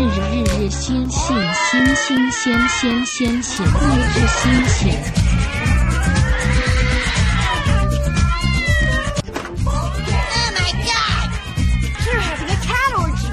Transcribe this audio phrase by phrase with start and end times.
[0.00, 5.04] 日日日日星星星星仙仙仙仙日日新鲜。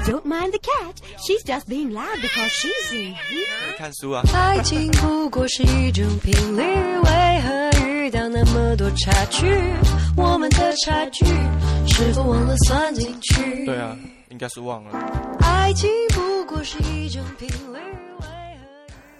[0.04, 1.00] Don't mind the cat.
[1.26, 3.78] She's just being loud because she's in here.
[3.78, 4.22] 看书啊。
[4.34, 9.46] 爱情不过是一种频率，为何遇到那么多插曲？
[10.16, 11.24] 我们的差距
[11.86, 13.64] 是否忘了算进去？
[13.64, 13.96] 对啊，
[14.28, 15.37] 应该是忘了。
[15.68, 17.78] 爱情不过是一种频率，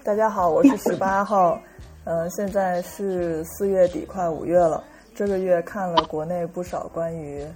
[0.02, 1.61] 大家好，我是十八号，
[2.05, 4.83] 嗯、现在是四月底，快五月了。
[5.15, 7.47] 这个月看了国内不少关于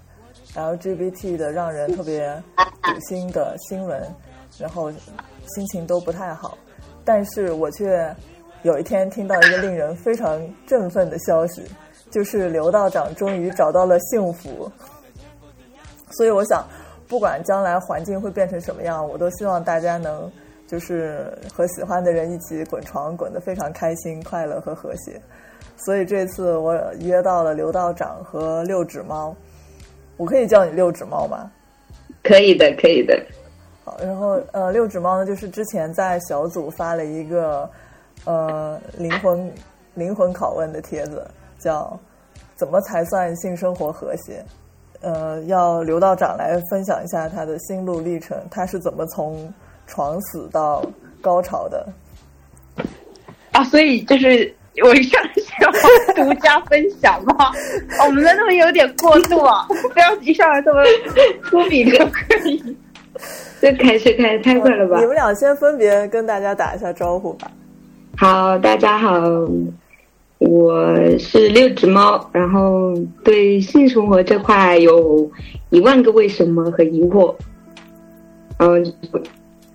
[0.55, 2.31] LGBT 的让人特别
[2.83, 3.99] 堵心的新闻，
[4.59, 6.59] 然后心情都不太好。
[7.03, 8.15] 但是我却
[8.63, 11.65] 有一天听到一个令人非常振奋的消息，
[12.11, 14.71] 就是刘道长终于找到了幸福。
[16.11, 16.63] 所以我想，
[17.13, 20.33] 不管将来环境会变成什么样，我都希望大家能
[20.67, 25.21] 就是和喜欢的人一起滚床，滚得非常开心、快乐和和谐。
[25.77, 29.37] 所以这次我约到了刘道长和六指猫，
[30.17, 31.53] 我可以叫你六指猫吗？
[32.23, 33.23] 可以的，可以的。
[33.85, 37.69] 好，然后呃，六指猫呢，就是之前在小组发了一个
[38.25, 39.53] 呃灵魂
[39.93, 41.95] 灵魂拷问的帖子，叫
[42.57, 44.43] “怎么才算性生活和谐”。
[45.03, 49.53] 呃，要刘道长来分享一下他的心路历程，他是怎么从
[49.87, 50.85] 床死到
[51.21, 51.87] 高潮的？
[53.51, 55.71] 啊，所以就是我一上是要
[56.15, 57.53] 独家分享吗？
[58.07, 60.83] 我们的那么有点过度啊，不要一上来这么
[61.51, 62.77] 粗鄙可不可以？
[63.61, 65.05] 这开始开的太快了吧你？
[65.05, 67.51] 们俩先分别跟大家打一下招呼吧。
[68.17, 69.21] 好，大家好，
[70.49, 75.31] 我是六只猫，然后对性生活这块有
[75.71, 77.35] 一万个为什么和疑惑。
[78.59, 78.93] 嗯，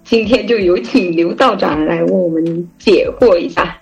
[0.04, 3.78] 今天就有请刘道长来为我们解惑一下。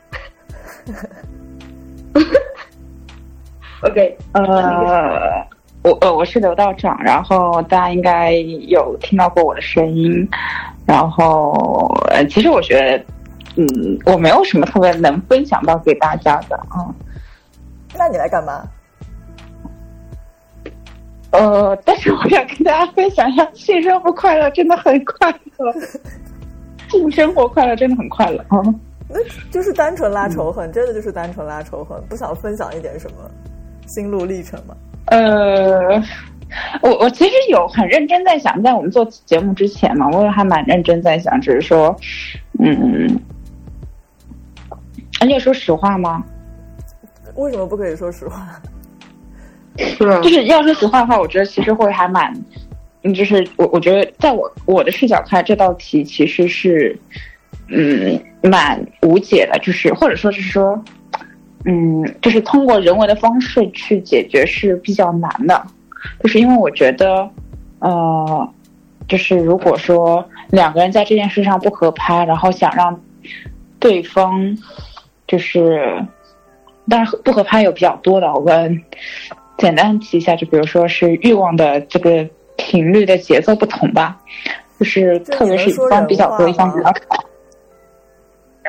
[3.81, 5.45] OK，呃，
[5.83, 8.33] 我呃我是刘道长，然后大家应该
[8.67, 10.27] 有听到过我的声音，
[10.85, 13.03] 然后呃，其实我觉得，
[13.55, 13.65] 嗯，
[14.05, 16.93] 我没有什么特别能分享到给大家的，啊，
[17.97, 18.67] 那你来干嘛？
[21.31, 25.73] 呃，但是我想跟大家分享一下，性生活快乐真的很快乐，
[26.89, 28.61] 性生活快乐真的很快乐，啊。
[29.07, 29.19] 那
[29.51, 33.17] 就是单纯拉仇恨，真的就是单纯拉仇恨，不想分享一点什么
[33.85, 34.75] 心路历程吗？
[35.05, 36.01] 呃，
[36.81, 41.95] 我我其实有很认真在想，在我们做节目之前嘛，我也还蛮认真在想，只是说，
[42.59, 43.19] 嗯，
[45.21, 46.23] 而且说实话吗？
[47.35, 48.61] 为什么不可以说实话？
[49.77, 52.33] 是啊 就是要说实话的话，我觉得其实会还蛮，
[53.03, 56.97] 嗯，就是我我觉得在我我的视角看，这道题其实是，
[57.67, 60.81] 嗯，蛮无解的，就是或者说是说，
[61.65, 65.61] 嗯，就是通过人为的方式去解决是比较难的，
[66.21, 67.29] 就是因为我觉得，
[67.79, 68.49] 呃，
[69.09, 72.97] 就是如果说两个人在这件事上不合拍，然后想让
[73.77, 74.57] 对方
[75.27, 76.05] 就是，
[76.89, 78.83] 当然不合拍有比较多的，我们
[79.57, 82.27] 简单提一下，就比如说是欲望的这个
[82.57, 84.17] 频率的节奏不同吧，
[84.79, 86.93] 就是特别是一方比较多，一方比较少。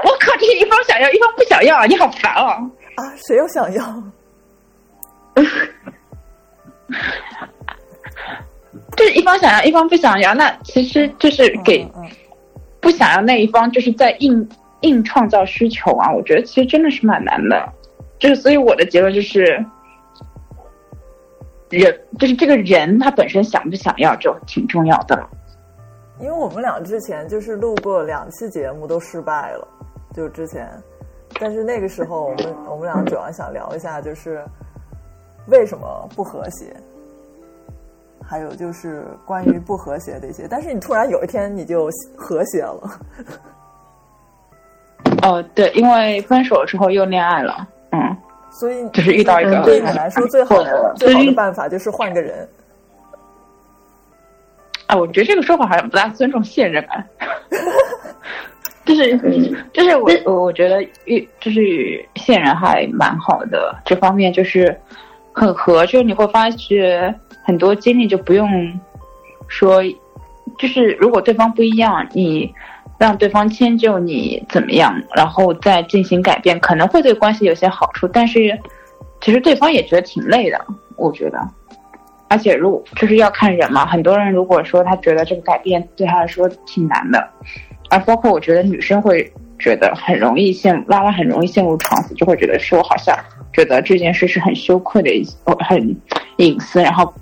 [0.04, 2.70] 我靠，这是一方想要，一方不想要，你好烦哦！
[2.96, 4.02] 啊，谁又想要？
[8.96, 11.86] 就是一方想要，一方不想要，那其实就是给
[12.80, 14.48] 不想要那一方，就是在硬
[14.82, 16.12] 硬创造需求啊。
[16.12, 17.72] 我觉得其实真的是蛮难的，
[18.18, 19.44] 就是所以我的结论就是，
[21.70, 25.28] 人就是这个人他本身想不想要就挺重要的。
[26.18, 29.68] 因为我们俩之前就是录过两期节目都失败了，
[30.14, 30.66] 就之前，
[31.38, 34.42] 但是那个时候我们 我们俩主要想聊一下就是
[35.48, 36.74] 为什么不和谐，
[38.22, 40.46] 还有就是关于不和谐的一些。
[40.48, 42.98] 但是你突然有一天你就和谐了，
[45.22, 48.16] 哦，对，因为分手之后又恋爱了，嗯，
[48.50, 52.48] 所以就是遇到一个对你来说最好的对最好的办法就是换个人。
[54.86, 57.04] 啊，我觉得这个说法好像不大尊重现任感。
[58.84, 59.16] 就是
[59.72, 64.80] 就是我我我觉得遇就是现任还蛮好的，这方面就是
[65.32, 68.48] 很合，就是你会发觉很多经历就不用
[69.48, 69.82] 说，
[70.56, 72.54] 就是如果对方不一样，你
[72.98, 78.58] 让对方迁就你怎么样，然后再进行改变，可能会对关系有些好处，但是
[79.20, 80.64] 其实对方也觉得挺累的，
[80.96, 81.38] 我觉得。
[82.28, 87.28] 而且如果就是要看人嘛，很多人如果说他觉得这个改变对他来说挺难的，
[87.88, 93.16] 而包括我觉得女生会觉得很容易陷拉拉很容易陷入床死就会觉得说好像
[93.52, 95.24] 觉得这件事是很羞愧的一
[95.68, 95.96] 很
[96.38, 97.14] 隐私，然后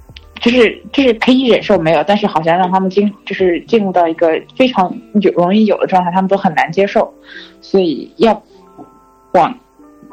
[0.44, 7.10] 就是就是可以忍受没有，但是好像让他们进就是进入到一个非常有容易有的状态，他们都很难接受，
[7.62, 8.42] 所以要
[9.32, 9.58] 往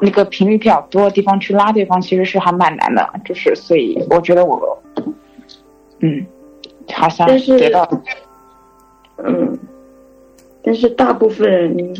[0.00, 4.82] 那个频率比较多的地方去拉对方，其实是还蛮难的，就是所以我觉得我
[6.00, 6.24] 嗯
[6.94, 8.02] 好像但是得到
[9.22, 9.58] 嗯，
[10.62, 11.94] 但是大部分人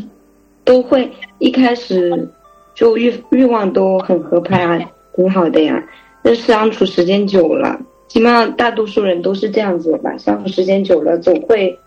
[0.65, 2.31] 都会一开始
[2.75, 4.81] 就欲欲望都很合拍啊，
[5.15, 5.83] 挺好的呀。
[6.23, 7.79] 但是相处时间久了，
[8.13, 10.15] 基本上大多数人都是这样子的吧。
[10.19, 11.79] 相处时间久了，总会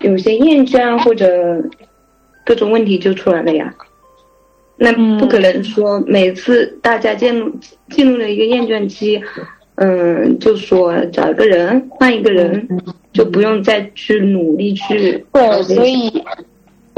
[0.00, 1.62] 有些厌倦啊，或者
[2.46, 3.74] 各种问题就出来了呀。
[4.78, 7.52] 那不可能说每次大家进入
[7.90, 9.22] 进入了一个厌倦期，
[9.74, 12.66] 嗯，就说找一个人换一个人，
[13.12, 16.24] 就不用再去努力去对，所以，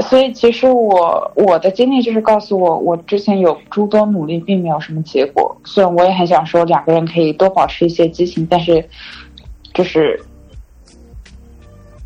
[0.01, 5.55] 所以其实我我的经历就是告诉我，我之前有诸多努力，并没有什么结果。
[5.63, 8.87] 虽然我也很想说两个人可以多保持一些激情，但是
[9.73, 10.19] 就是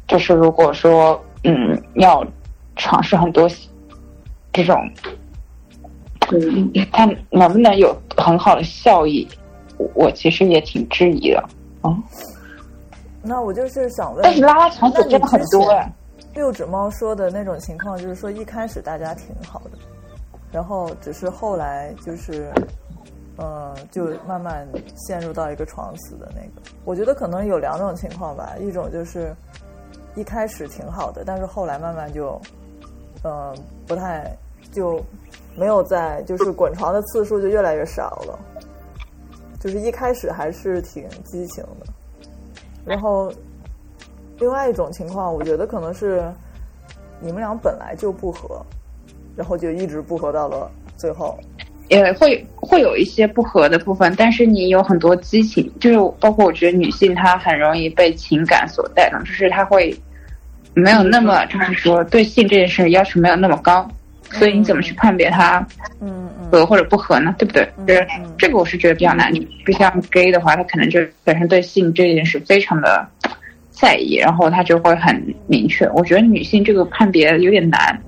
[0.07, 2.25] 就是如果说嗯要
[2.75, 3.49] 尝试很多
[4.53, 4.77] 这种，
[6.31, 9.27] 嗯它能不能有很好的效益，
[9.77, 11.43] 我我其实也挺质疑的。
[11.83, 12.03] 嗯，
[13.21, 15.91] 那我就是想问，但是拉拉场所真的很多哎。
[16.35, 19.79] 六指猫说的那种情况，就是说一开始大家挺好的，
[20.51, 22.51] 然后只是后来就是，
[23.37, 24.67] 呃，就慢慢
[24.97, 26.61] 陷入到一个床死的那个。
[26.83, 29.33] 我觉得可能有两种情况吧，一种就是
[30.13, 32.39] 一开始挺好的，但是后来慢慢就，
[33.23, 33.55] 呃，
[33.87, 34.29] 不太
[34.73, 35.01] 就
[35.55, 38.37] 没有在就是滚床的次数就越来越少了，
[39.57, 41.85] 就是一开始还是挺激情的，
[42.83, 43.31] 然后。
[44.39, 46.23] 另外一种情况，我觉得可能是
[47.21, 48.61] 你们俩本来就不合，
[49.35, 51.37] 然后就一直不合到了最后。
[51.87, 59.95] 也会会有一些不合的部分，但是你有很多激情，就是包括我觉得女性她很容易被情感所带动，就是她会
[60.73, 63.87] 没有那么就是说对性这件事要求没有那么高，
[64.31, 65.59] 所以你怎么去判别它
[66.01, 67.33] 嗯嗯合或者不合呢？
[67.37, 67.71] 对不对？
[67.87, 69.31] 就是这个我是觉得比较难。
[69.31, 73.07] 你不像 gay 的话，他可能就本身对性这件事非常的。
[73.75, 75.85] 在意，然后他就会很明确。
[75.93, 77.99] 我觉得女性这个判别有点难。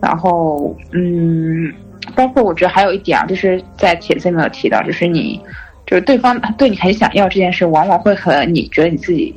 [0.00, 1.72] 然后，嗯，
[2.14, 5.40] 包括我觉得还有一点啊，就是在帖子里面有提到，就是你，
[5.86, 9.34] 就是对方对你很想要这件事，往往会和你觉得你自己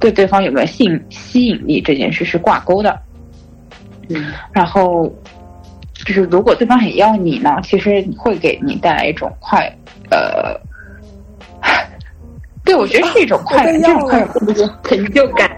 [0.00, 2.98] 对对方有没有性吸引力这件事是挂钩的。
[4.08, 5.06] 嗯，然后
[5.94, 9.72] 就是如果对方很要你呢，其实会给你带来一种快，
[10.10, 10.60] 呃。
[12.64, 15.50] 对，我觉得是一种快乐，这种快感不是 成就感。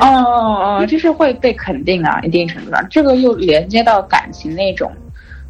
[0.00, 4.90] 哦哦哦，就是会被肯定啊，一定程度上，这个又连接到感情那种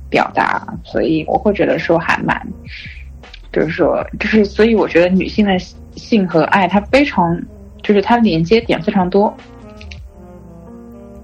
[0.08, 2.40] 表达，所以我会觉得说还蛮，
[3.52, 5.58] 就是说，就是所以我觉得女性的
[5.94, 7.38] 性和爱，它非常，
[7.82, 9.32] 就是它连接点非常多。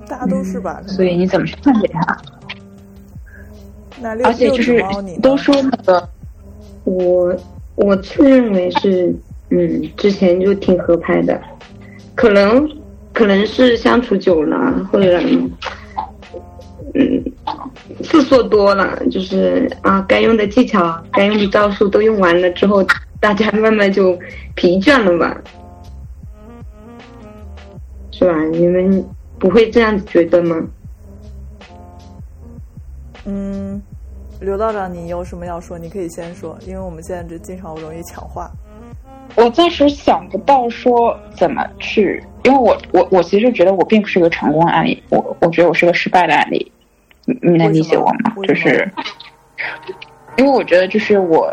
[0.06, 0.78] 大家都是吧？
[0.82, 2.18] 嗯、所以你怎么去判别它？
[4.24, 4.84] 而且就是
[5.22, 6.06] 都说那个，
[6.84, 7.34] 我
[7.74, 9.14] 我自认为是。
[9.50, 11.40] 嗯，之前就挺合拍的，
[12.16, 12.68] 可能
[13.12, 15.20] 可能是相处久了，或者
[16.94, 17.22] 嗯
[18.02, 22.84] 次数多了，就是啊，该用的技巧、该用的招数都用完了之后，
[23.20, 24.18] 大家慢慢就
[24.56, 25.40] 疲倦了吧？
[28.10, 28.42] 是吧？
[28.46, 29.04] 你们
[29.38, 30.56] 不会这样子觉得吗？
[33.26, 33.80] 嗯，
[34.44, 35.78] 刘道长，你有什么要说？
[35.78, 38.50] 你可以先说，因为我们现在这经常容易抢话。
[39.36, 46.70] 我暂时想不到说怎么去，因为我我我其实觉得我并不是一个成功案例，我我觉得我是个失败的案例，
[47.24, 48.34] 你你能理解我吗？
[48.46, 48.88] 就是
[50.36, 51.52] 因为我觉得就是我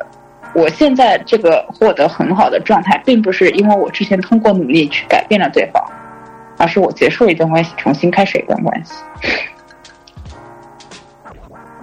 [0.53, 5.83] 我现在这个获得很好的状态，并不是因为我之前通过努力去改变了对方，
[6.57, 8.95] 而是我结束了一段关系，重新开始一段关系。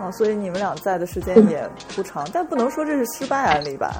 [0.08, 3.92] 哦，所以你们俩在的时间也不长，但不能说这是失败案例吧？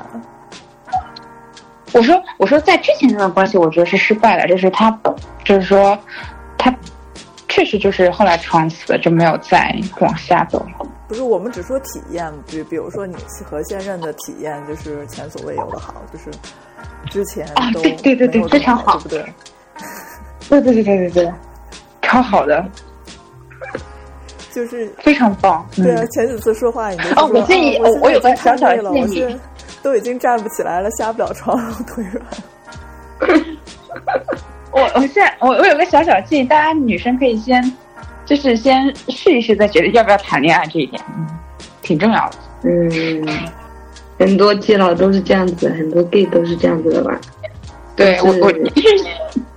[1.92, 4.90] 我说，我说，在之前那段关系，我觉得是失败的，就是他，
[5.44, 5.98] 就是说，
[6.56, 6.74] 他
[7.48, 10.66] 确实就是后来撞死了，就没有再往下走。
[11.06, 16.30] 不是，我们只说体验，比比如说你和现任的体验，就是前所未有的好，就是
[17.10, 19.34] 之前啊，对对对对，非常好，对不对？
[20.48, 21.32] 对对对对对对，
[22.02, 22.64] 超好的，
[24.58, 25.64] 就是非常棒。
[25.76, 29.36] 对啊，前几次说话你就哦，我建议，我我有个小小的建议。
[29.80, 32.26] 都已经站不起来了，下不了床，腿软。
[34.72, 37.62] 我我现在我我有个小小建议，大家女生可以先
[38.26, 41.24] 就是先试一试，再决定要不要谈恋爱，这一点嗯
[41.80, 42.36] 挺重要的。
[42.64, 43.24] 嗯，
[44.18, 47.16] 很多基佬都是这样子，很多 gay 都是这样子的吧？
[47.94, 49.04] 对我我是就是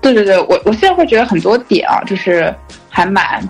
[0.01, 2.53] 对对对，我我现在会觉得很多点啊，就是
[2.89, 3.43] 还蛮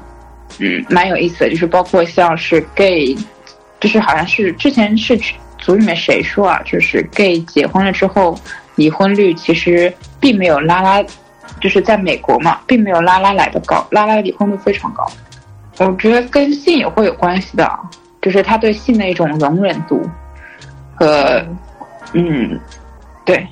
[0.61, 3.17] 嗯蛮有意思的，就是包括像是 gay，
[3.79, 5.19] 就是好像是之前是
[5.57, 8.37] 组里面谁说啊，就是 gay 结婚了之后
[8.75, 11.03] 离婚率其实并没有拉拉，
[11.59, 15.05] 就是在美国嘛，并没有拉拉来的高，拉拉的离婚率非常高。
[15.79, 17.67] 我觉得跟性也会有关系的，
[18.21, 20.01] 就是他对性的一种容忍度
[20.95, 21.43] 和
[22.13, 22.59] 嗯
[23.25, 23.47] 对。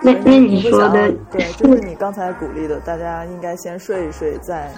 [0.00, 4.68] 那那你说的对，就是你刚才鼓励的，大家应该先睡一睡，再，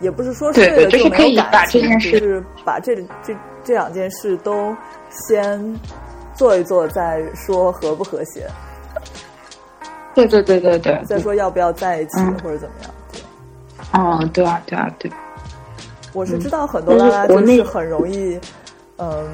[0.00, 4.74] 也不是说睡了就没有感情，是把这这这两件事都
[5.10, 5.78] 先
[6.34, 8.48] 做一做，再说和不和谐，
[10.14, 12.32] 对对对对对，再说要不要在一起、嗯。
[12.42, 12.90] 或者怎么样。
[13.12, 13.20] 对。
[13.92, 15.10] 哦，对啊，对啊，对，
[16.12, 18.38] 我是知道很多但拉拉就是很容易，
[18.98, 19.28] 嗯，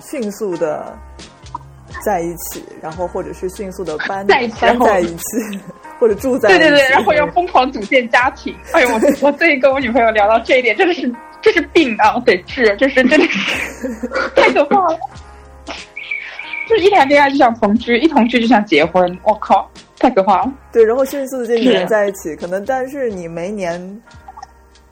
[0.00, 0.96] 迅速的
[2.04, 5.60] 在一起，然后或者是迅速的搬搬在一起，
[5.98, 6.48] 或者住在。
[6.48, 8.54] 对对对，然后要疯狂组建家庭。
[8.72, 13.88] 哎呦，我我最近跟我女朋友聊到这一点，真的是这是病啊，得治，这是真的是
[14.34, 14.98] 太可怕了。
[16.68, 20.52] 就是一谈恋爱就想同居，一同居就想结婚，我靠，太可怕了。
[20.72, 24.02] 对，然后迅速的就是黏在一起，可能但是你没黏，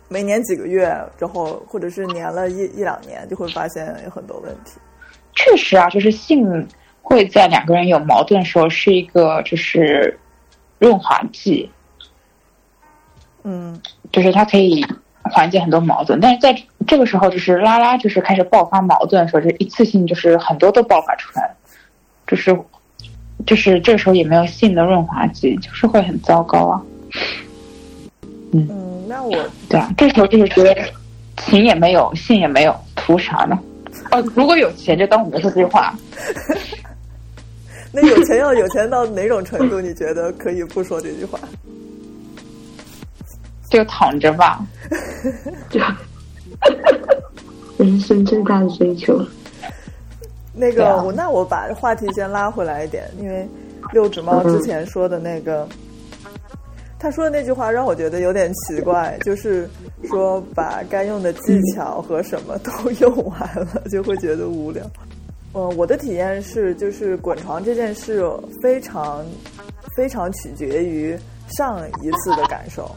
[0.09, 4.79] 没黏几个月之后，或者是黏了一一两年，就会发现有很多问题。
[5.35, 6.65] 确实啊，就是性
[7.03, 10.17] 会在两个人有矛盾的时候是一个就是
[10.79, 11.71] 润滑剂，
[13.43, 13.81] 嗯，
[14.13, 14.85] 就是它可以
[15.23, 16.55] 缓解很多矛盾，但是在
[16.87, 21.55] 这个时候，就是拉拉就是开始爆发矛盾的时候，就一次性就是很多都爆发出来了，
[22.27, 22.59] 就是
[23.47, 26.83] 就是这个时候也没有性的润滑剂，就是会很糟糕啊。
[28.53, 28.69] 嗯，
[29.09, 29.33] 那我
[29.69, 30.77] 对啊，这时候就是觉得
[31.37, 33.59] 情也没有，性也没有，图啥呢？
[34.11, 35.95] 哦，如果有钱就当我没说这句话。
[37.97, 39.81] 那有钱要有钱到哪种程度？
[39.81, 41.39] 你觉得可以不说这句话？
[43.71, 44.59] 就躺着吧。
[47.79, 49.25] 人生最大的追求。
[50.53, 53.47] 那个我那我把话题先拉回来一点，因为
[53.93, 55.67] 六指猫之前说的那个，
[56.99, 59.69] 他说的那句话让我觉得有点奇怪，就是
[60.05, 62.71] 说把该用的技巧和什么都
[63.01, 64.85] 用完了，就会觉得无聊。
[65.55, 68.29] 嗯，我的体验是，就是滚床这件事
[68.61, 69.25] 非常
[69.97, 71.17] 非常取决于
[71.57, 72.91] 上一次的感受。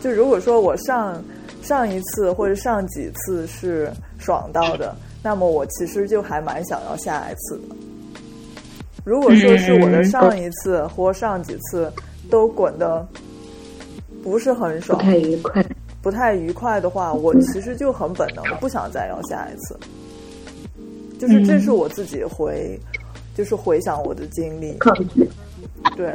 [0.00, 1.22] 就如果说我上
[1.62, 7.74] 上一次或者上几次是爽到的，那么我其实就还蛮想要下一次的。
[9.04, 11.90] 如果说是我的上一次或上几次
[12.30, 13.06] 都滚的
[14.22, 15.66] 不是很爽不爽，太愉快，
[16.02, 19.78] 不太愉快的话，我其实就很本能的不想再要下一次。
[21.22, 22.76] 就是这是我自己回，
[23.32, 24.76] 就是回想我的经历，
[25.96, 26.12] 对，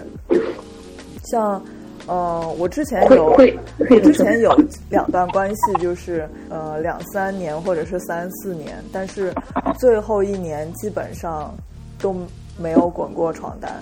[1.23, 1.63] 像，
[2.07, 4.53] 呃，我之前有会会之前有
[4.89, 9.33] 两段关系，就是呃两三年或者是三四年，但是
[9.79, 11.55] 最后一年基本上
[12.01, 12.13] 都
[12.61, 13.81] 没有滚过床单，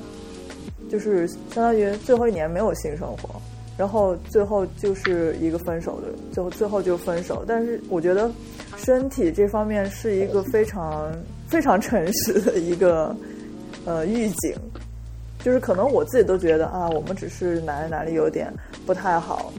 [0.91, 3.41] 就是相当于最后一年没有性生活，
[3.77, 7.43] 然后最后就是一个分手的，最后最后就分手。
[7.47, 8.31] 但是我觉得
[8.77, 11.11] 身体这方面是一个非常
[11.47, 13.15] 非常诚实的一个
[13.85, 14.55] 呃预警，
[15.39, 18.53] 就是可能我自己都觉得啊，我们只是哪里哪里有点
[18.85, 19.51] 不太好，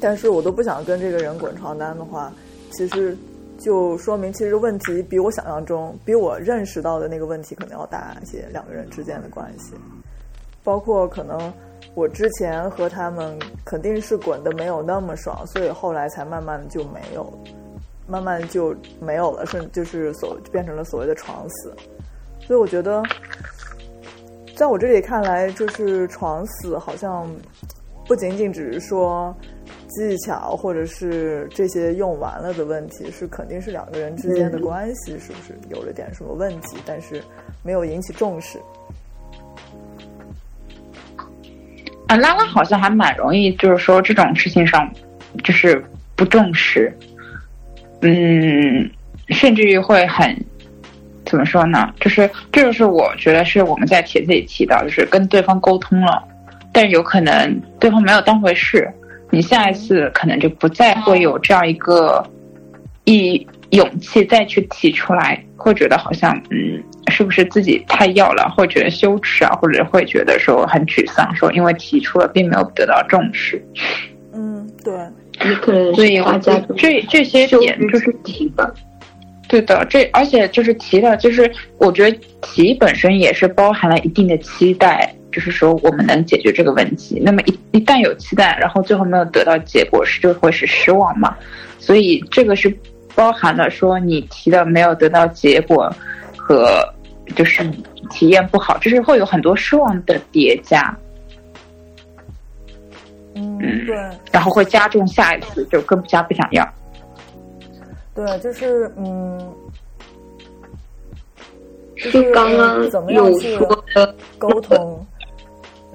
[0.00, 2.32] 但是我都不想跟这个人滚床单的话，
[2.70, 3.16] 其实
[3.58, 9.74] 就说明其实问题比我想象中，比我认识到的那个问题可能要大一些，两个人之间的关系，
[10.62, 11.52] 包括可能
[11.98, 17.28] 我之前和他们肯定是滚的没有那么爽，所以后来才慢慢就没有，
[18.06, 21.74] 慢慢就没有了，甚至就是所变成了所谓的床死，
[22.38, 23.02] 所以我觉得。
[24.54, 27.28] 在我这里看来，就是床死好像
[28.06, 29.34] 不仅仅只是说
[29.88, 37.20] 技巧或者是这些用完了的问题，是肯定是两个人之间的关系是不是有了点什么问题，但是
[37.64, 38.60] 没有引起重视。
[42.08, 44.90] 啊，拉拉好像还蛮容易，就是说这种事情上，
[45.44, 45.82] 就是
[46.16, 46.92] 不重视，
[48.00, 48.90] 嗯，
[49.28, 50.36] 甚至于会很
[51.26, 51.92] 怎么说呢？
[52.00, 56.24] 就是这就是我觉得是我们在帖子里提到，就是跟对方沟通了，
[56.72, 58.90] 但有可能对方没有当回事，
[59.30, 62.26] 你下一次可能就不再会有这样一个
[63.04, 73.62] 意勇气再去提出来，会觉得好像嗯，是不是自己太要了，会觉得羞耻啊，或者会觉得说很沮丧，说因为提出了并没有得到重视。
[74.32, 74.94] 嗯，对，
[75.48, 78.70] 也可能所以大家这这些点就是提吧。
[79.48, 87.18] 对的，这而且就是提的，就是我觉得提本身也是包含了一定的期待，就是说我们能解决这个问题。
[87.24, 91.34] 那么一一旦有期待，然后最后没有得到结果，是就会是失望嘛。
[91.78, 92.70] 所以这个是
[93.18, 95.92] 包含了说你提的没有得到结果
[96.36, 96.88] 和
[97.34, 97.68] 就是
[98.10, 100.96] 体验不好，就是会有很多失望的叠加，
[103.34, 103.96] 嗯，嗯对。
[104.30, 106.64] 然后会加重下一次就更加不想要。
[108.14, 109.36] 对，就是嗯，
[111.96, 115.04] 就就是刚刚怎么有说的，沟通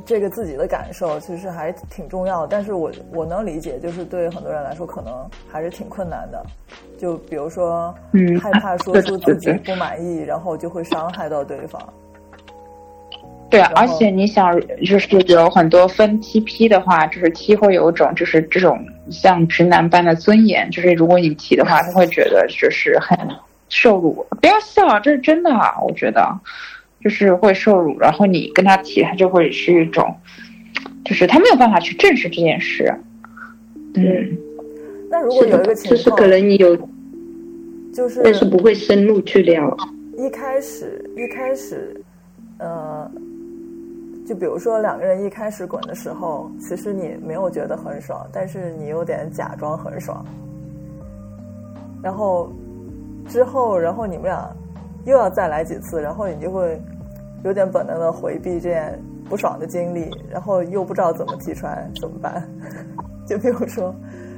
[0.06, 2.48] 这个自己的感受，其实还挺重要的。
[2.50, 6.44] 但是我我能理解，就是对很多人来说，可能还是挺困难的。
[6.98, 11.82] 就比如说，嗯害怕说出自己不满意，然后就会伤害到对方。
[13.50, 23.18] 对啊，而且你想，就是有很多分 TP 的话，就是 T 会有一种就是这种像直男般的尊严，就是如果你提的话，他会觉得就是很
[23.70, 24.26] 受辱。
[24.42, 26.28] 不要笑，这是真的啊，我觉得
[27.04, 28.00] 就是会受辱。
[28.00, 30.16] 然后你跟他提，他就会是一种，
[31.04, 32.94] 就是他没有办法去正视这件事。
[33.96, 34.38] 嗯，
[35.10, 36.76] 那如果有一个情况，就是可能你有，
[37.94, 39.76] 就是但是不会深入去聊。
[40.18, 42.00] 一开始一开始，
[42.60, 43.10] 呃，
[44.28, 50.26] 就比如说两个人一开始滚的时候，其实你没有觉得很爽，但是你有点假装很爽。
[52.02, 52.52] 然后
[53.28, 54.50] 之后，然后你们俩
[55.06, 56.80] 又要再来几次，然后你就会
[57.44, 58.90] 有点本能的回避这样
[59.30, 62.48] 不爽的经历，然后又不知道怎么提出来，怎么办？
[63.28, 63.94] 就比如说，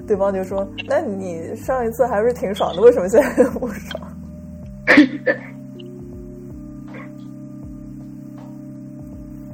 [0.08, 4.02] 对方就说：“那你上一次还是挺爽的，为什么现在不爽？”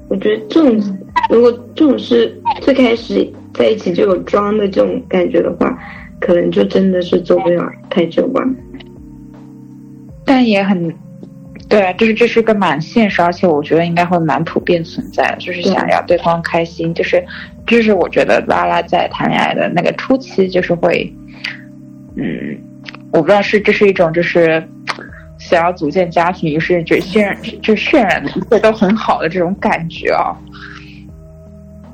[0.09, 0.97] 我觉得这种，
[1.29, 5.77] 如果这种是最开始在一起就有装的这种感觉的话，
[6.19, 8.43] 可能就真的是做不了太久吧。
[10.25, 10.93] 但也很。
[11.71, 17.25] 对，就是这是个蛮现实，而且我觉得应该会蛮普遍存在的，就是想要对方开心，就是，
[17.65, 21.09] 就是我觉得拉拉在谈恋爱的那个初期，就是会，
[22.17, 22.57] 嗯，
[23.13, 24.61] 我不知道是这是一种就是
[25.39, 30.35] 想要组建家庭，于是就渲染就渲染的一切都很好的这种感觉啊，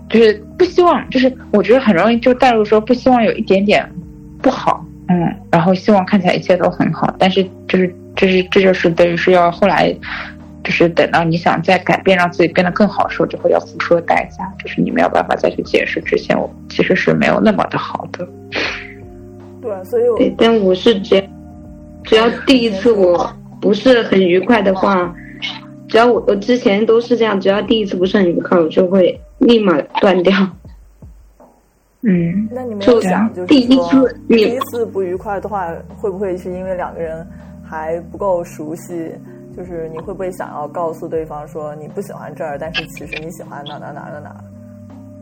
[0.09, 3.87] 就是不希望，就是我觉得很容易就带入说不希望有一点点
[4.41, 7.95] 不好，嗯，然后希望看起来一切都很好，但是就是。
[8.17, 9.95] 这是这就是等于是要后来，
[10.63, 18.27] 就是等到你想再改变，让自己变得更好的时候，之后要付出的代价，就是你没有办法再去解释之前我其实是没有那么的好的。
[19.61, 21.21] 对，所以我对，但我是只要
[22.03, 25.13] 只要第一次我不是很愉快的话，
[25.87, 30.33] 只要我我之前都是这样，只要第一次不是很愉快，我就会立马断掉。
[32.03, 37.27] 嗯，那你没有想，就是第一说次你第一次不愉快的话，会不会是因为两个人
[37.69, 39.11] 还不够熟悉？
[39.55, 44.35] 就是你会不会想要告诉对方说你不喜欢这儿，但是其实你喜欢哪哪哪哪哪？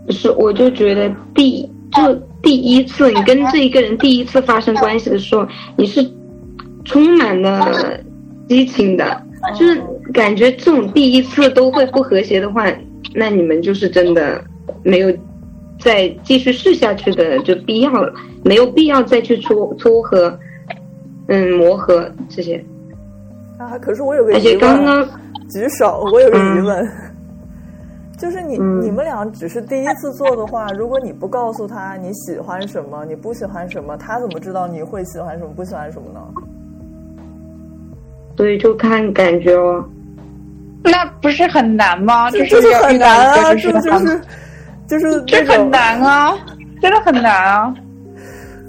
[0.10, 6.05] 是，我就觉得第就第一次你跟这一个人第一次发生关系的时候，你是
[6.84, 7.97] 充满了
[8.49, 9.21] 激情的，
[9.58, 9.81] 就是
[10.13, 12.65] 感觉这种第一次都会不和谐的话，
[13.13, 14.43] 那你们就是真的
[14.84, 15.12] 没有
[15.79, 20.38] 再继续试下去的就必要了，没有必要再去撮撮合，
[21.27, 22.63] 嗯，磨合这些。
[23.57, 25.05] 啊，可是我有个而且疑问，刚刚
[25.49, 26.91] 举手，我有个疑问，
[28.17, 36.19] 就是你、嗯你们俩只是第一次做的话，如果你不告诉他你喜欢什么，你不喜欢什么，他怎么知道你会喜欢什么不喜欢什么呢？
[38.38, 39.83] 所以就看感觉哦。
[40.83, 42.29] 那不是很难吗？
[42.29, 44.21] 这就是很难啊，就是很这就是
[44.88, 46.33] 就是这很难啊，
[46.81, 47.73] 真的很难啊，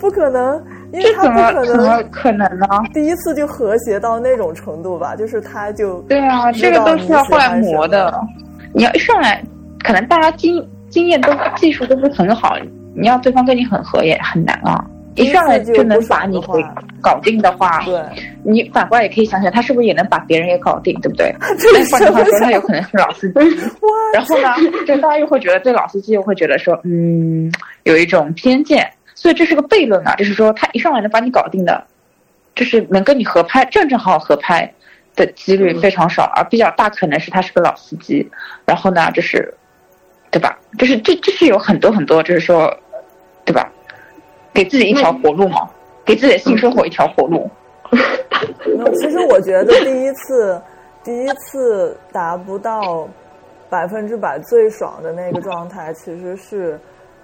[0.01, 0.63] 不可能，
[0.97, 2.67] 因为这怎他不可么怎么能可能呢？
[2.95, 8.19] 第一次就和谐到那种程度吧，就是他就对啊，这个都是要后来磨的。
[8.73, 9.43] 你要一上来，
[9.85, 12.57] 可能大家经经验都技术都不是很好，
[12.95, 14.85] 你要对方跟你很合也很难啊。
[15.17, 16.63] 一上来就能把你给
[17.01, 17.99] 搞定的话，对，
[18.45, 21.35] 你反过来也可以想想，他是不是也能把别人也搞定，对不对？
[21.59, 23.41] 这但换句话说，他有可能是老司机。
[24.13, 24.49] 然后呢，
[24.87, 27.51] 就大家又会觉得对老司机又会觉得说，嗯，
[27.85, 31.85] 有一种偏见，所以这是个悖论啊，就是说他一上来能把你搞定的，
[32.55, 34.73] 就是能跟你合拍，正正好好合拍
[35.17, 38.31] 的几率非常少，而比较大可能是他是个老司机。
[38.67, 39.53] 然后呢，就是，
[40.31, 40.57] 对吧？
[40.79, 42.73] 就是这这是有很多很多，就是说，
[43.45, 43.73] 对吧？
[44.53, 45.69] 给自己一条活路嘛，
[46.05, 47.51] 给自己的性生活一条活路。
[48.79, 50.61] 那其实我觉得第一次，
[51.03, 53.09] 第一次达不到
[53.71, 56.79] 百分之百最爽的那个状态，其实是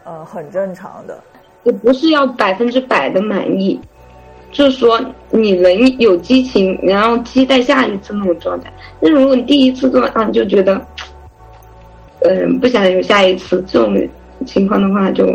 [0.04, 1.22] 呃很正常的。
[1.64, 3.80] 也不是要百分之百的满意，
[4.50, 8.72] 就是说你能有激情，然后期待下一次那种状态。
[9.00, 10.80] 那如果你第一次做啊，你就觉得，
[12.20, 14.08] 嗯、不想有下一次这种
[14.44, 15.26] 情况的话，就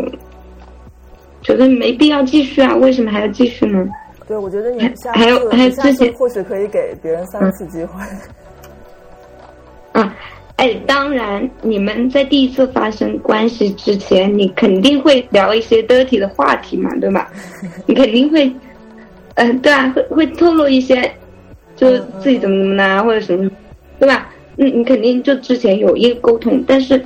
[1.42, 2.74] 觉得没必要继续啊。
[2.76, 3.86] 为什么还要继续呢？
[4.26, 8.02] 对，我觉得你下还有，还有之前或许可以给别人三次机会。
[9.98, 10.14] 啊，
[10.58, 17.30] 哎，当然，你们在第一次发生关系之前，你肯定会聊一些 dirty 的话题嘛，对吧？
[17.86, 18.52] 你肯定会，
[19.36, 21.10] 嗯、对啊，会会透露一些，
[21.76, 23.48] 就是自己怎么怎么啦，或者什么，
[24.00, 24.28] 对吧？
[24.56, 27.00] 嗯，你肯定就之前有一个沟通，但是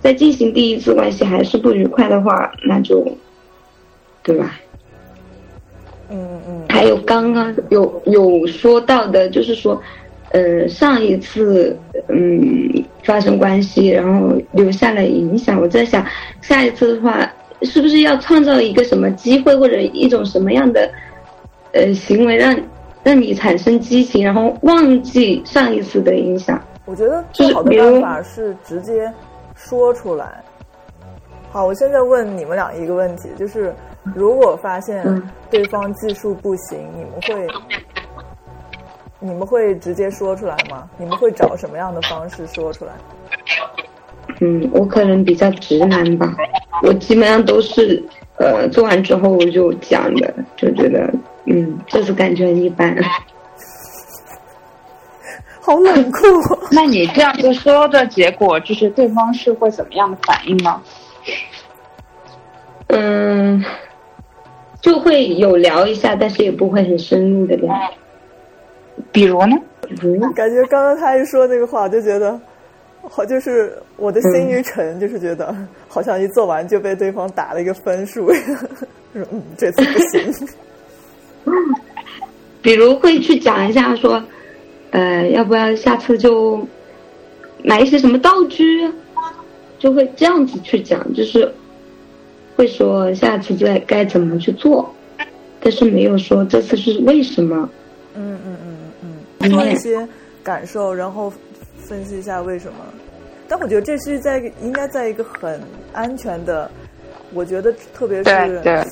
[0.00, 3.06] 在进行第一次关系还是不愉快的话，那就，
[4.22, 4.58] 对吧？
[6.12, 9.80] 嗯嗯还有刚刚有有说到的，就是说，
[10.30, 11.76] 呃，上一次
[12.08, 15.60] 嗯发生关系，然后留下了影响。
[15.60, 16.04] 我在想，
[16.40, 17.30] 下一次的话，
[17.62, 20.88] 是不是要创造一个什么机会，或者一种什么样的
[21.72, 22.56] 呃行为，让
[23.02, 26.60] 让你产生激情，然后忘记上一次的影响？
[26.86, 29.12] 我觉得最好的办法是直接
[29.54, 30.42] 说出来。
[31.50, 33.74] 好，我现在问你们俩一个问题，就是
[34.14, 37.46] 如果发现嗯对方技术不行，你们会
[39.20, 40.88] 你们会直接说出来吗？
[40.96, 42.92] 你们会找什么样的方式说出来？
[44.40, 46.34] 嗯，我可能比较直男吧，
[46.82, 48.02] 我基本上都是
[48.38, 51.12] 呃做完之后我就讲的，就觉得
[51.44, 52.96] 嗯，就是感觉很一般。
[55.60, 56.58] 好冷酷、哦。
[56.72, 60.80] 那你这样子说的结果，就是对方是会怎么样的反应呢？
[62.86, 63.62] 嗯，
[64.80, 67.74] 就会有聊一下，但是也不会很深入的聊。
[69.12, 69.56] 比如呢？
[70.02, 72.40] 嗯，感觉刚刚他一说那个话，我就觉得，
[73.02, 75.54] 好，就是我的心一沉，就是觉得
[75.88, 78.28] 好像一做完就被对方打了一个分数，
[79.12, 80.48] 说嗯，这次不行。
[82.62, 84.22] 比如会去讲一下说，
[84.90, 86.64] 呃，要不要下次就
[87.64, 88.88] 买一些什么道具，
[89.78, 91.52] 就会这样子去讲，就是
[92.54, 94.94] 会说下次再该怎么去做，
[95.58, 97.68] 但是没有说这次是为什么。
[98.14, 98.69] 嗯嗯嗯嗯嗯，
[99.48, 100.06] 说一些
[100.42, 101.32] 感受，然后
[101.78, 102.78] 分析一下为什么。
[103.48, 105.60] 但我觉得这是在应该在一个很
[105.92, 106.70] 安全的，
[107.32, 108.84] 我觉得特别对是对，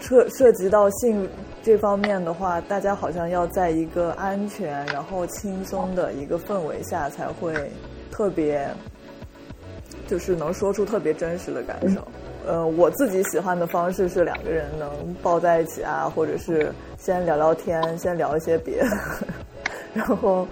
[0.00, 1.26] 涉涉及到性
[1.62, 7.54] 这方面的话，大家好像要在一个安全然后轻松的一个氛围下，才会
[8.10, 8.68] 特别，
[10.06, 12.06] 就是能说出特别真实的感受。
[12.46, 18.98] 呃，我自己喜欢的方式是两个人能抱在一起啊，或者是先聊聊天，先聊一些别的，
[19.94, 20.46] 然后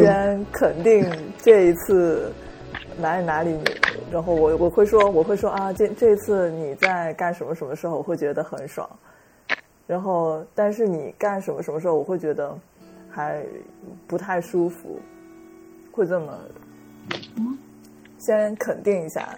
[0.00, 1.04] 先肯定
[1.38, 2.32] 这一次
[2.98, 3.58] 哪里哪里，
[4.10, 8.88] 然后我我会说我会说啊，这这次你在干什么什么时候，我会觉得很爽。
[9.86, 12.56] 然后，但是你干什么什么时候，我会觉得
[13.08, 13.40] 还
[14.06, 14.98] 不太舒服，
[15.92, 16.36] 会这么
[18.18, 19.28] 先肯定一下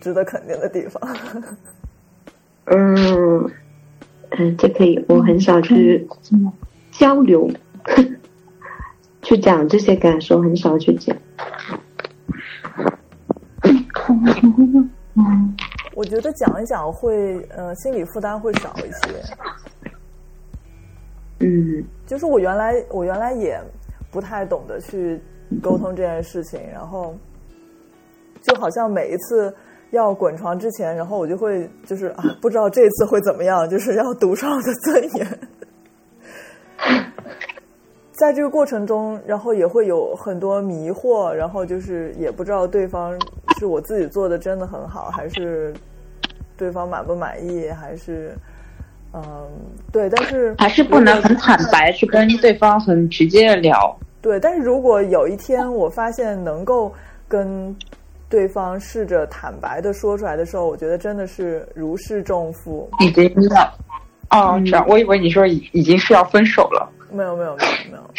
[0.00, 1.16] 值得肯定的地方。
[2.66, 3.50] 嗯，
[4.30, 6.06] 嗯，这可以，我很少去
[6.92, 7.48] 交流，
[9.30, 11.16] 去讲这些感受，很少去讲。
[15.94, 19.22] 我觉得讲一讲会，呃，心理负担会少一些。
[21.38, 23.56] 嗯就是我原来我原来也
[24.10, 25.22] 不太懂得去
[25.62, 27.14] 沟通这件事情，然后
[28.42, 29.54] 就好像每一次
[29.92, 35.38] 要滚床之前，然后我就会就是啊，不知道这次会怎么样，就是要独上我的尊严。
[38.20, 43.18] 在这个过程中，然后也会有很多迷惑，然后就是也不知道对方
[43.58, 45.72] 是我自己做的真的很好，还是
[46.54, 48.36] 对方满不满意，还是
[49.14, 49.22] 嗯，
[49.90, 53.98] 对，但是还是不能很坦白去跟对方很直接的聊。
[54.20, 56.92] 对，但是如果有一天我发现能够
[57.26, 57.74] 跟
[58.28, 62.86] 对方试着坦白的说出来的时候，我觉得真的是如释重负。
[63.00, 63.62] 已经要
[64.28, 66.86] 哦，这样，我以为你说已已经是要分手了。
[67.12, 68.10] 没有没有没有没有，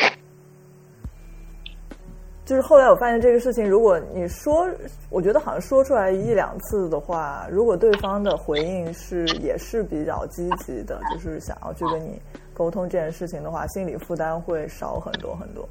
[2.46, 4.68] 就是后来我发现这个事情，如果你说，
[5.10, 12.22] 我觉得好像说出来一两次的话，如果对方的回应是也是比较积极的，就是想要去跟你
[12.54, 15.68] 沟通这件事情的话，心理负担会少很多很多。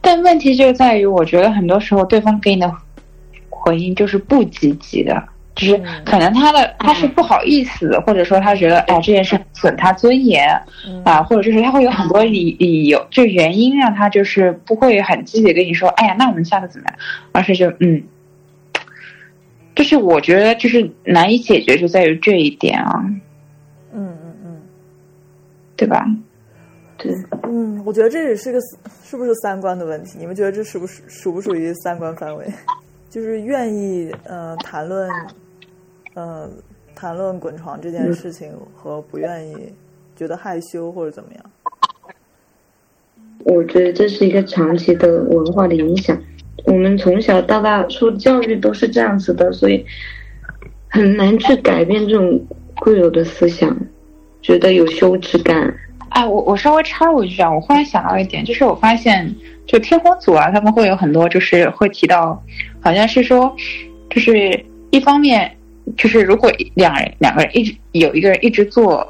[0.00, 2.72] 但问题就在于，我觉得很多时候对方给你的
[3.48, 5.22] 回应就是不积极的，
[5.58, 10.48] 就是可能他的他是不好意思，或者说他觉得哎这件事损他尊严
[11.04, 16.96] 啊，或者就是他会有很多理理由，就原因让他就是不会很积极跟你说，哎呀，那我们下次怎么样？
[17.32, 18.00] 而是就嗯，
[19.74, 23.04] 就是我觉得就是难以解决就在于这一点啊，
[23.92, 24.60] 嗯嗯嗯，
[25.76, 26.06] 对吧？
[26.98, 28.60] 对，嗯，我觉得这也是个
[29.04, 30.18] 是不是三观的问题？
[30.20, 32.46] 你们觉得这属不属属不属于三观范围？
[33.10, 35.10] 就是愿意呃谈论。
[36.20, 36.50] 嗯，
[36.96, 39.72] 谈论滚床这件事情和不愿意，
[40.16, 41.44] 觉得害羞或者怎么样？
[43.44, 46.20] 我觉得这是一个长期的文化的影响。
[46.64, 49.86] 我们从小到大受教育都是这样子的，所以
[50.88, 52.44] 很难去改变这种
[52.80, 53.76] 固有的思想，
[54.42, 55.72] 觉得有羞耻感。
[56.08, 59.32] 哎，我我稍微插入一句啊，我忽然想到一点，就是我发现，
[59.66, 62.42] 就天皇组啊，他们会有很多，就是会提到，
[62.80, 63.54] 好像是说，
[64.10, 64.34] 就是
[64.90, 65.54] 一方面。
[65.96, 69.06] 就是如果两人两个人一直有一个人一直做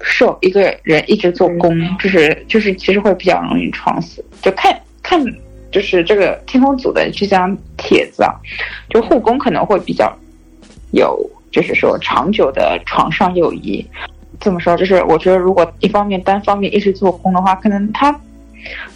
[0.00, 4.24] 受，一个人一直做攻，就是就是其实会比较容易撞死。
[4.42, 5.24] 就看看
[5.70, 8.34] 就是这个天空组的这张帖子啊，
[8.90, 10.12] 就护工可能会比较
[10.90, 11.18] 有，
[11.50, 13.86] 就是说长久的床上友谊。
[14.40, 18.12] 这么说，就是我觉得如果一方面单方面一直做攻的话，可能他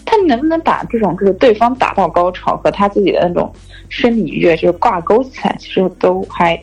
[0.04, 3.52] 他能不能把这种就是对方达到高潮和他自己的那种。
[3.88, 6.60] 生理愉悦就是挂钩起来，其实都还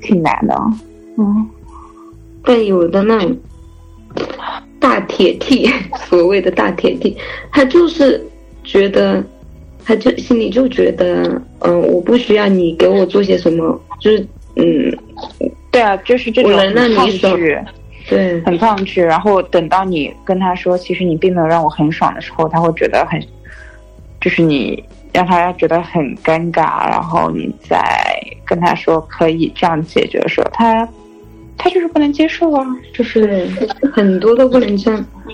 [0.00, 0.54] 挺难的。
[1.16, 1.48] 嗯，
[2.42, 3.36] 但有的那种
[4.80, 5.70] 大铁 T，
[6.08, 7.16] 所谓的大铁 T，
[7.52, 8.20] 他就是
[8.64, 9.22] 觉得，
[9.84, 14.98] 他就心里就觉得，嗯，我不需要你给我做些什么，就是嗯，
[15.70, 16.52] 对啊，就是这种
[16.96, 17.56] 抗拒，
[18.08, 19.02] 对，很抗拒。
[19.02, 23.20] 然后等到你跟他说，其实你并没有让我很爽的时候，他会觉得很，
[24.20, 24.82] 就是你。
[25.14, 27.80] 让他觉得很尴尬，然后你再
[28.44, 30.84] 跟他说可以这样解决的时候，他
[31.56, 33.46] 他就是不能接受啊，就是
[33.92, 34.90] 很多都不能接，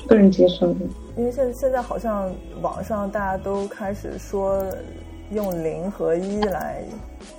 [0.07, 0.81] 不能接受的。
[1.17, 2.31] 因为现现在好像
[2.61, 4.63] 网上大家都开始说
[5.33, 6.85] 用零和一来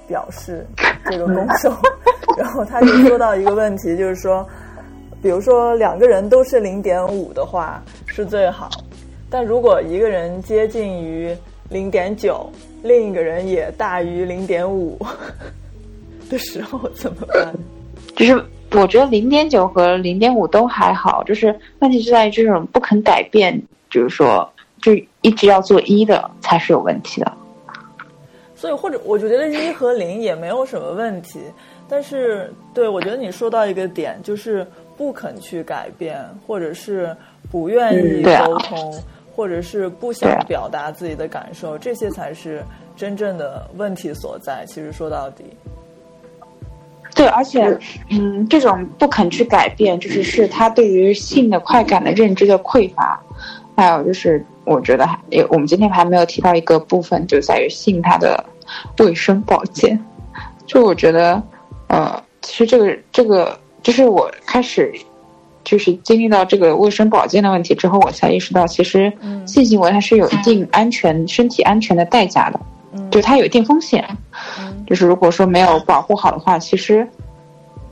[0.07, 0.65] 表示
[1.05, 1.71] 这个攻受，
[2.39, 4.43] 然后他就说到一个问题，就是说，
[5.21, 8.69] 比如说两个人都是零点五的话是最好，
[9.29, 11.35] 但如果一个人接近于。
[11.71, 12.51] 零点九，
[12.83, 14.99] 另一个人也大于零点五
[16.29, 17.55] 的时候怎么办？
[18.13, 23.57] 就是我觉得零点九和零点五都还好，就是问题是在于这种不肯改变，
[23.89, 24.45] 就是说
[24.81, 27.31] 就一直要做一的才是有问题的。
[28.53, 31.39] 所以或者我觉得一和零也没有什么问题，
[31.87, 34.67] 但是对我觉得你说到一个点，就是
[35.01, 37.17] 不肯去改变，或者是
[37.49, 39.01] 不愿意沟通。
[39.33, 42.61] 或者是不想表达自己的感受，这些才是
[42.97, 44.65] 真正的问题所在。
[44.67, 45.45] 其实说到底，
[47.15, 47.65] 对，而且，
[48.09, 53.23] 嗯，这种不肯去改变，就是是他对于性的快感的认知的匮乏。
[53.75, 58.43] 还有就是，我觉得还有我们今天还没有提到一个部分，就在于性它的
[58.99, 59.97] 卫生保健。
[60.67, 61.41] 就我觉得，
[61.87, 64.93] 呃，其实这个这个，就是我开始。
[65.63, 69.13] 就是经历到这个卫生保健的问题之后，我才意识到，其实
[69.45, 72.59] 性行为它是有一定安全、身体安全的代价的，
[73.11, 74.03] 就它有一定风险。
[74.87, 77.07] 就是如果说没有保护好的话，其实，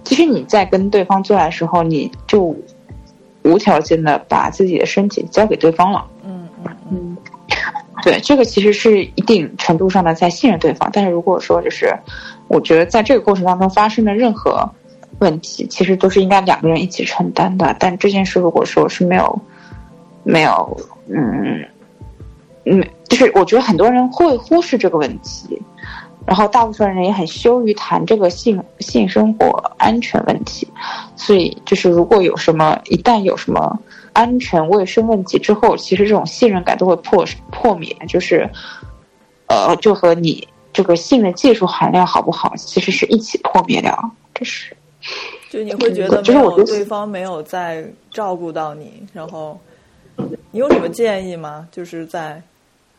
[0.03, 2.55] 其实你在跟对方做爱的时候，你就
[3.43, 6.03] 无条件的把自己的身体交给对方了。
[6.25, 7.17] 嗯嗯嗯，
[8.01, 10.89] 对，这个其实是一定程度上的在信任对方。
[10.91, 11.95] 但是如果说就是，
[12.47, 14.67] 我觉得在这个过程当中发生的任何。
[15.19, 19.41] 问题其实都是应该两个人一起承担的，但这件事如果说是没有，
[20.23, 20.77] 没有，
[21.07, 21.65] 嗯，
[22.65, 25.61] 嗯，就是我觉得很多人会忽视这个问题，
[26.25, 30.67] 然后大部分人也很羞于谈这个性性生活安全问题，
[31.15, 33.79] 所以就是如果有什么，一旦有什么
[34.13, 38.49] 安全卫生问题之后，其实这种信任感都会破破灭，就是，
[39.47, 44.75] 呃，就和你这个性的技术含量好不好，其实是一起破灭掉，这是。
[45.49, 49.59] 就你会觉得没有对方没有在照顾到你，然后
[50.51, 51.67] 你有什么建议吗？
[51.71, 52.41] 就是在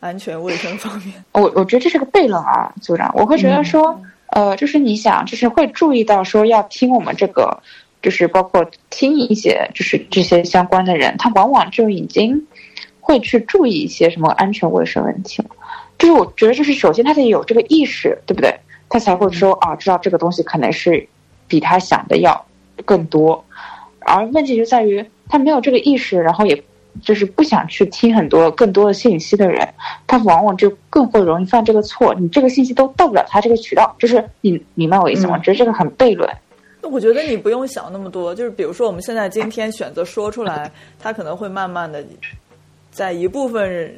[0.00, 3.12] 安全卫生方面， 我我觉得这是个悖论啊，组长。
[3.14, 7.56] 我会觉得说，呃，就是你想，就是会注意到说要听我们这个，
[8.02, 12.44] 就是包括听一些就是这些相关的人，他往往就已经
[12.98, 15.50] 会去注意一些什么安全卫生问题了。
[15.98, 18.58] 就是我觉得，就是首先他得有这个意识，对不对？
[18.88, 21.06] 他才会说啊，知道这个东西可能是。
[21.50, 22.46] 比他想的要
[22.86, 23.44] 更多，
[23.98, 26.62] 而问题就在于他没有这个意识，然后也
[27.02, 29.68] 就是不想去听很多更多的信息的人，
[30.06, 32.14] 他往往就更会容易犯这个错。
[32.14, 35.36] 你这个信息都到不了他这个渠道，就是你明白我意思吗？
[35.36, 36.28] 嗯觉得这个很悖论。
[36.82, 42.02] 我觉得你不用想那么多，就是比如说我们现在今天选择说出来，他可能会慢慢的
[42.90, 43.94] 在一部分人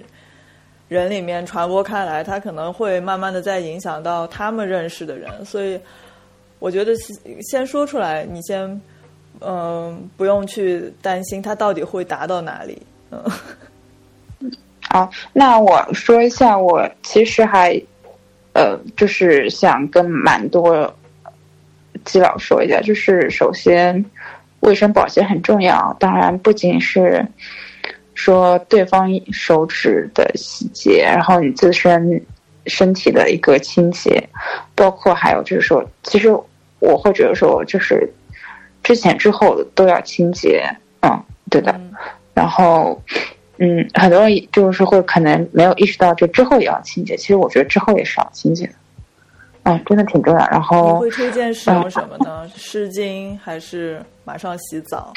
[0.88, 5.79] 人里面传播开来，他可能会慢慢的在影响到他们认识的人，所以
[6.62, 6.92] 我觉得
[7.51, 8.81] 先说出来，你先
[9.40, 13.20] 嗯、不用去担心它到底会达到哪里，嗯。
[14.88, 17.75] 好，那我说一下，我其实还
[18.53, 20.94] 呃，就是想跟蛮多
[22.05, 24.05] 基佬说一下，就是首先
[24.61, 27.27] 卫生保洁很重要，当然不仅是
[28.14, 32.25] 说对方手指的洗洁，然后你自身
[32.66, 34.22] 身体的一个清洁，
[34.77, 36.33] 包括还有就是说，其实
[36.83, 38.12] 我会觉得说，就是
[38.83, 40.64] 之前之后都要清洁，
[41.01, 41.92] 嗯，对的，嗯
[42.35, 43.01] 然后。
[43.59, 47.16] 嗯，很多人就是会可能没有意识到，就之后也要清洁。
[47.16, 48.73] 其实我觉得之后也是要清洁的，
[49.62, 50.40] 嗯，真的挺重要。
[50.49, 52.51] 然你后会推荐使用什么呢？
[52.57, 55.12] 湿巾还是马上洗澡？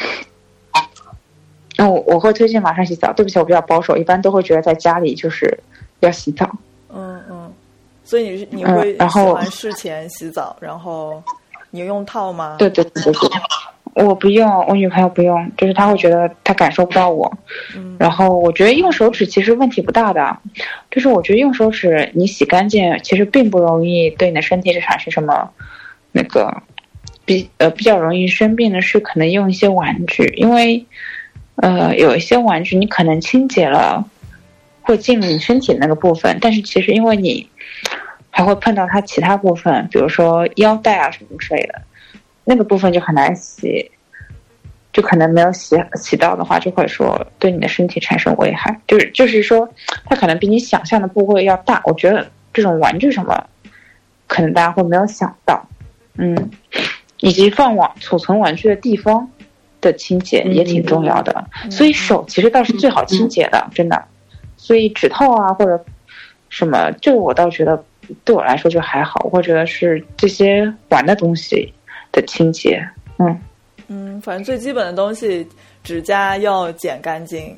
[1.76, 3.12] 那 我我会推荐马上洗澡。
[3.14, 5.58] 对不起，我比较保守，一般都会觉得在家里就是
[6.02, 6.48] 要洗澡。
[6.94, 7.52] 嗯嗯，
[8.04, 11.24] 所以你是你嗯会喜然后欢事前洗澡，然后
[11.76, 12.56] 你用套吗？
[12.58, 17.32] 对对对对对，我不用，我女朋友不用，就是她会觉得她感受不到我。
[17.76, 20.38] 嗯然后我觉得用手指其实问题不大的，
[20.92, 25.50] 就是我觉得用手指你洗干净，其实并不容易对你的身体产生什么
[26.12, 26.62] 那个
[27.26, 30.86] 比呃比较容易生病的是可能用一些玩具，因为
[31.56, 34.04] 呃有一些玩具你可能清洁了
[34.82, 37.50] 会进入你身体的那个部分，但是其实因为你
[38.36, 41.82] 还会碰到它其他部分，比如说腰带啊什么之类的，
[42.44, 43.90] 那个部分就很难洗。
[44.92, 48.78] 就可能没有洗洗到的话，就会说对你的身体产生危害。
[48.88, 49.70] 就是就是说，
[50.06, 51.82] 它可能比你想象的部位要大。
[51.86, 53.46] 我觉得这种玩具什么，
[54.28, 55.66] 可能大家会没有想到，
[56.18, 56.50] 嗯，
[57.20, 59.30] 以及放网储存玩具的地方
[59.80, 61.46] 的清洁也挺重要的。
[61.70, 64.02] 所以手其实倒是最好清洁的，真的。
[64.58, 65.86] 所以指套啊或者
[66.48, 67.84] 什么，这个我倒觉得
[68.24, 69.30] 对我来说就还好。
[69.32, 71.74] 我觉得是这些玩的东西
[72.12, 72.88] 的清洁，
[73.20, 73.40] 嗯。
[73.88, 75.48] 嗯，反正最基本的东西，
[75.84, 77.56] 指甲要剪干净，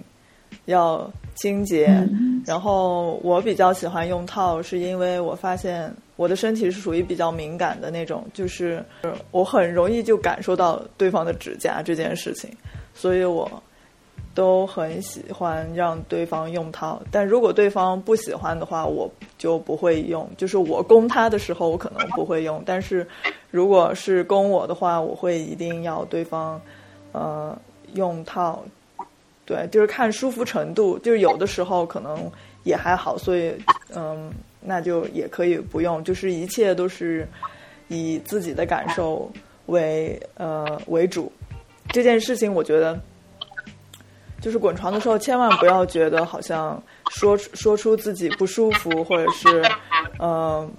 [0.65, 1.85] 要清洁。
[1.87, 8.81] 嗯然后我比较喜欢用套，是因为我发现我的身体是属于比较敏感的那种，就是
[9.31, 12.49] 我很容易就感受到对方的指甲这件事情，
[12.93, 13.61] 所以我
[14.33, 17.01] 都很喜欢让对方用套。
[17.11, 19.11] 但如果对方不喜欢的话，我
[19.47, 20.29] 就不会用。
[20.35, 23.07] 就是我攻他的时候，我可能不会用，但是
[23.49, 26.59] 如果是攻我的话，我会一定要对方
[27.13, 27.57] 呃
[27.93, 28.61] 用套。
[29.45, 32.29] 对，就是看舒服程度，就是有的时候可能
[32.63, 33.53] 也还好，所以
[33.95, 34.29] 嗯，
[34.59, 37.25] 那就也可以不用，就是一切都是
[37.87, 39.31] 以自己的感受
[39.67, 41.31] 为呃为主。
[41.93, 42.99] 这件事情，我觉得
[44.41, 49.61] 就是滚床的时候，千万不要觉得好像说说出自己不舒服或者是
[50.19, 50.69] 嗯、呃、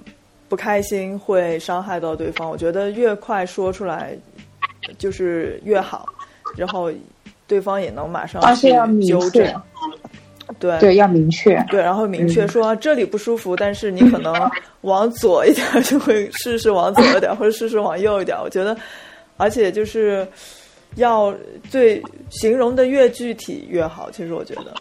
[0.48, 2.48] 不开心会伤害到对方。
[2.48, 4.16] 我觉得越快说出来
[4.98, 6.06] 就是越好，
[6.56, 6.90] 然后
[7.46, 8.40] 对方也能马上
[9.06, 9.62] 纠确正。
[10.58, 11.62] 对对，要明确。
[11.68, 14.34] 对，然后明确说、这里不舒服，但是你可能
[14.80, 18.42] 往左一点儿 就会试试往左一点儿，或者试试往右一点儿。
[18.42, 18.74] 我觉得，
[19.36, 20.26] 而且就是
[20.96, 21.34] 要
[21.68, 24.10] 最形容的越具体越好。
[24.10, 24.72] 其实我觉得，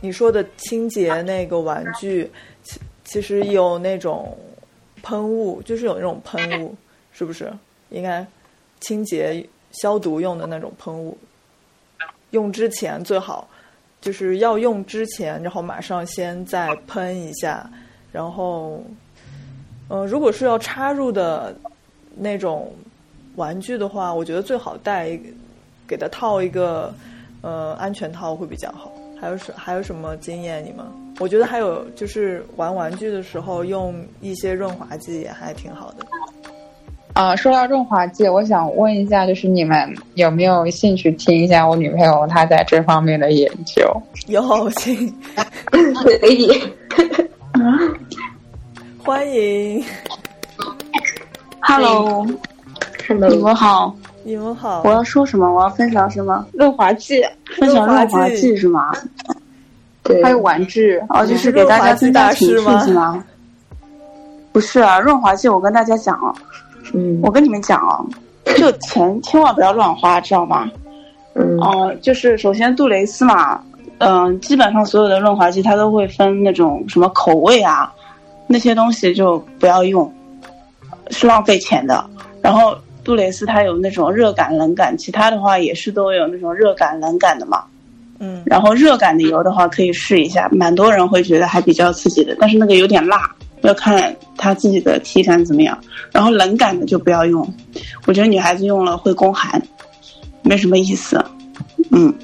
[0.00, 2.30] 你说的清洁那个玩具，
[2.62, 4.36] 其其实有那种
[5.02, 6.74] 喷雾，就是有那种喷雾，
[7.12, 7.52] 是不是？
[7.90, 8.26] 应该
[8.80, 11.16] 清洁消毒用的那种喷雾，
[12.30, 13.48] 用之前最好。
[14.00, 17.68] 就是要用之前，然后马上先再喷一下，
[18.12, 18.80] 然后，
[19.88, 21.52] 呃，如果是要插入的
[22.14, 22.72] 那种
[23.34, 25.18] 玩具的话，我觉得最好带，
[25.84, 26.94] 给它套一个
[27.42, 28.92] 呃安全套会比较好。
[29.20, 30.86] 还有什还有什么经验你们？
[31.18, 36.06] 我觉得还有就是玩玩具的时候用一些润滑剂也还挺好的。
[37.14, 43.82] 啊、说到润滑剂，我想问一下，就是你们有没有兴趣听一下我女朋友她在这方面的研究？
[44.28, 45.12] 有请
[45.70, 46.52] 可以。
[48.98, 49.84] 欢迎
[51.62, 52.24] Hello，Hello，
[53.08, 53.96] 你们好。
[54.28, 55.50] 你们好我，要说什么？
[55.50, 56.44] 我要分享什么？
[56.52, 57.24] 润滑剂，
[57.58, 58.92] 分享润滑剂剂是吗？
[60.04, 63.24] 对，还有玩具哦，就是是给大家增加情趣是吗？
[64.52, 66.34] 不是啊，润滑剂我跟大家讲哦，
[66.92, 68.04] 嗯我跟你们讲哦，
[68.58, 70.70] 就钱千万不要乱花，知道吗？
[71.32, 73.58] 嗯哦、就是首先杜蕾斯嘛，
[73.96, 77.90] 嗯、基本上所有的润滑剂它都会分那种什么口味啊，
[78.46, 80.12] 那些东西就不要用，
[81.10, 82.04] 是浪费钱的。
[82.42, 82.76] 然后
[83.08, 87.64] 杜蕾斯它有那种热感、冷感，其他的话也是都有那种热感、冷感的嘛。
[88.18, 95.78] 嗯，然后热感的油的话可以试一下，蛮多人会觉得还比较刺激的，但是那个有点辣，要看他自己的体感怎么样。
[96.12, 97.50] 然后冷感的就不要用，
[98.04, 99.62] 我觉得女孩子用了会宫寒，
[100.42, 101.24] 没什么意思。
[101.90, 102.14] 嗯，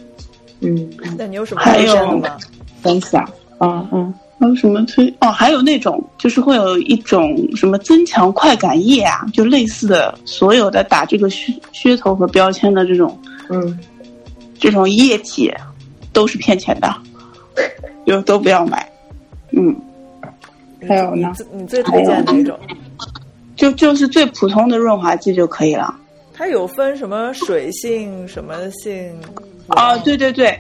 [0.61, 2.37] 嗯，那你有什么还有推荐的吗？
[2.83, 3.27] 分享，
[3.61, 5.13] 嗯嗯，还有什么推？
[5.21, 13.19] 哦，还有那种就是会有一种什么增强快感液啊，就类似的所有的打这个噱噱头和标签的这种
[13.49, 13.79] 嗯，
[14.59, 15.53] 这种液体，
[16.13, 16.95] 都是骗钱的，
[18.07, 18.91] 就都不要买。
[19.53, 19.75] 嗯，
[20.89, 22.59] 还有呢你最推荐哪种？
[23.57, 25.95] 就就是最普通的润滑剂就可以了。
[26.37, 29.15] 它有分什么水性、什么性？
[29.69, 30.59] 啊，对对对，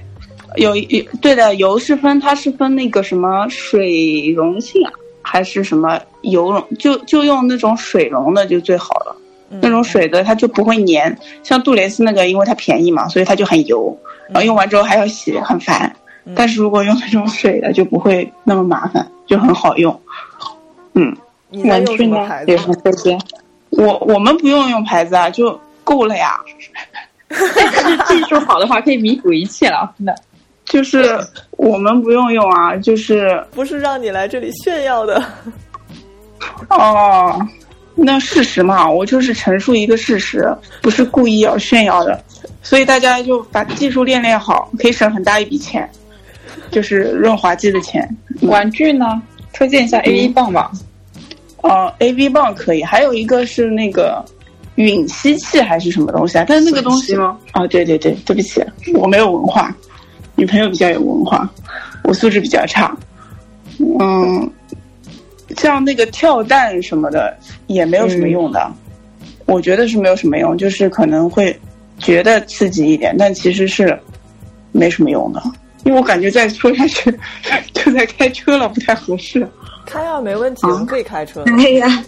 [0.56, 4.92] 有有对的，油是分，它是分那个什么水溶性啊，
[5.22, 9.16] 还是什么油溶，就就用那种水溶的就最好了。
[9.50, 13.96] 嗯那种水的它就不会粘，像杜蕾斯那个，因为它便宜嘛，所以它就很油，
[14.28, 15.94] 然后用完之后还要洗，很烦。
[16.34, 20.00] 但是如果用那种水的，就不会那么麻烦，就很好用。
[20.94, 21.14] 嗯，
[21.66, 22.44] 玩具呢么牌？
[22.44, 22.58] 子有？
[22.58, 23.20] 什么推荐？
[23.70, 26.40] 我我们不用用牌子啊，就够了呀。
[27.28, 27.38] 但
[27.90, 30.14] 是技术好的话可以弥补一切了，真的。
[30.64, 31.18] 就是
[31.52, 35.22] 我们不用用啊，就是不是让你来这里炫耀的。
[36.68, 37.40] 哦，
[37.94, 42.22] 那事实嘛，我就是陈述一个事实，不是故意要炫耀的，
[42.62, 45.88] 所以大家就把技术练练好，可以省很大一笔钱，
[46.70, 48.08] 就是润滑剂的钱。
[48.42, 49.22] 玩具呢？
[49.52, 50.72] 推荐一下 A V 棒吧。
[51.62, 54.22] 哦，A V 棒可以，还有一个是那个
[54.76, 56.44] 吮吸器还是什么东西啊？
[56.48, 57.38] 但是那个东西吗？
[57.52, 58.62] 哦，对对对，对不起，
[58.94, 59.74] 我没有文化，
[60.36, 61.48] 女朋友比较有文化，
[62.04, 62.96] 我素质比较差。
[64.00, 64.50] 嗯，
[65.56, 68.70] 像那个跳蛋什么的也没有什么用的，
[69.46, 71.58] 我觉得是没有什么用，就是可能会
[71.98, 73.98] 觉得刺激一点，但其实是
[74.72, 75.42] 没什么用的。
[75.84, 77.14] 因为我感觉再说下去
[77.74, 79.46] 就在开车了，不太合适。
[79.84, 81.52] 开啊，没问题，我们可以开车的。
[81.52, 82.04] 哎呀，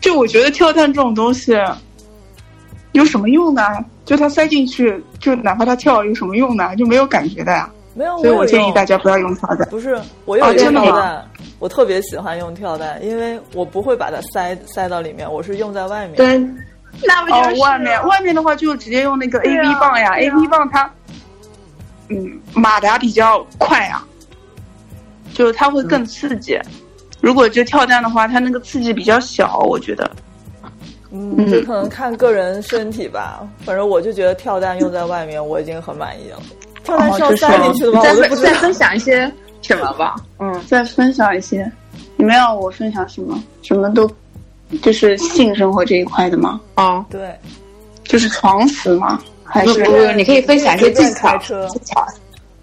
[0.00, 1.52] 就我觉得跳蛋这种东西
[2.92, 3.62] 有什么用呢？
[4.04, 6.74] 就它塞进去，就哪怕它跳有什么用呢？
[6.76, 7.70] 就没有感觉的呀。
[7.94, 9.68] 没有，所以我建议大家不要用跳蛋。
[9.68, 11.28] 不是，我有跳蛋，
[11.58, 16.16] 我特别喜欢用跳蛋，因为我不会把它塞塞到里面，我是用在外面。
[16.16, 16.38] 对，
[17.06, 20.90] 那不哦，外面外面的话就直接用那个 A B 棒呀、，A B 棒它，
[22.08, 24.02] 嗯，马达比较快呀，
[25.34, 26.58] 就是它会更刺激。
[27.20, 30.10] 如果就跳蛋的话，它那个刺激比较小，我觉得。
[31.12, 33.46] 嗯，这可能看个人身体吧。
[33.64, 36.38] 反正我就觉得跳蛋用在外面，我已经很满意了。
[36.82, 38.02] 跳蛋是要塞进去的吗？
[38.02, 38.14] 再。
[38.14, 40.16] 分再分享一些什么吧？
[40.40, 41.70] 嗯，再分享一些，
[42.16, 43.42] 你们要我分享什么？
[43.62, 44.10] 什么都，
[44.80, 46.60] 就是性生活这一块的吗？
[46.76, 47.30] 哦，对，
[48.04, 49.20] 就是床死吗？
[49.44, 52.06] 还是不不不，你可以分享一些技巧技巧。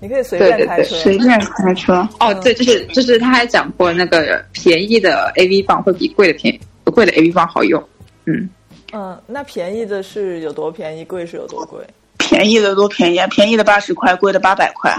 [0.02, 0.96] 你可以随对对对便开车。
[0.96, 2.08] 随便开车？
[2.20, 7.84] 哦，对，就是就是他还讲过那个便宜的 A V 棒会比贵的便宜贵的 A V 棒好用。
[8.30, 8.50] 嗯，
[8.94, 11.80] 嗯，那便宜的是有多便宜，贵是有多贵？
[12.18, 13.26] 便宜的多便宜啊！
[13.28, 14.98] 便宜的八十块，贵的八百块啊！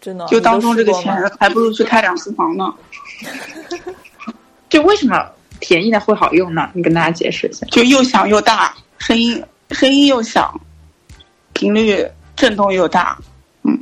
[0.00, 2.74] 真的，就当中这个钱还不如去开两次房呢。
[4.68, 5.24] 就为什么
[5.60, 6.68] 便宜的会好用呢？
[6.74, 7.64] 你跟大家解释一下。
[7.70, 10.60] 就又响又大，声音声音又响，
[11.52, 12.04] 频率
[12.34, 13.16] 震动又大，
[13.62, 13.78] 嗯，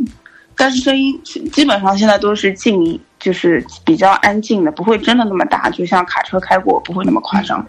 [0.54, 7.64] 但是声音基本上现在都是静音，就是比较安静的，不会真的那么大，就像卡车开过，不会那么夸张。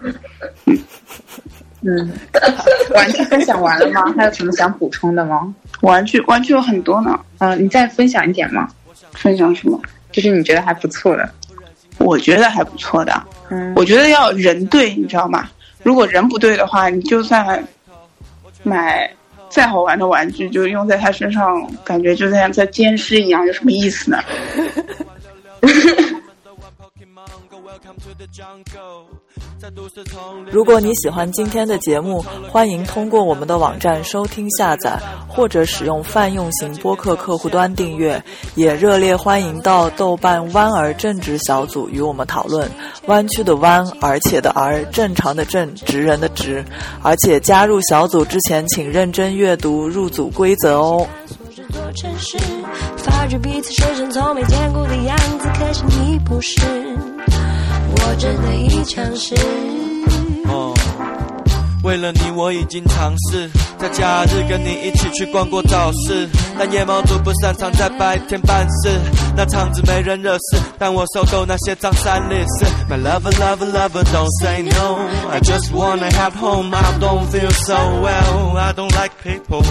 [0.66, 0.78] 嗯
[1.86, 2.10] 嗯，
[2.94, 4.12] 玩具分享完了吗？
[4.16, 5.54] 还有什么想补充的吗？
[5.82, 8.68] 玩具玩具有很多呢，嗯、你再分享一点吗？
[9.12, 9.80] 分享什么？
[10.10, 11.28] 就是你觉得还不错的。
[11.98, 15.48] 我觉得还不错的，嗯，我觉得要人对，你知道吗？
[15.82, 17.62] 如果人不对的话，你就算
[18.62, 19.08] 买
[19.50, 24.18] 再好玩的玩具，就用在他身上，感觉就像在监视一样，有什么意思呢？
[30.50, 38.22] 如果你喜欢今天的节目，欢迎通过我们的网站收听下载，或者使用泛用型播客客户端订阅。
[38.54, 42.70] 也热烈欢迎到豆瓣弯儿正直小组与我们讨论。
[43.06, 46.64] 弯曲的弯，而且的而，正常的正，直人的直。
[47.02, 51.06] 而且加入小组之前，请认真阅读入组规则哦。
[51.74, 52.38] 座城市，
[52.98, 56.60] 发觉彼此身上从没见过的样子，可是你不是，
[57.90, 59.34] 我真的已尝试。
[61.82, 66.26] 为了你，我已经尝试在假日跟你一起去逛过早市，
[66.58, 68.88] 但夜猫族不擅长在白天办事，
[69.36, 72.64] 那场子没人惹事，但我受够那些张三烈士。
[72.88, 74.96] My lover, lover, lover, don't say no.
[75.30, 76.74] I just wanna have home.
[76.74, 78.56] I don't feel so well.
[78.56, 79.62] I don't like people.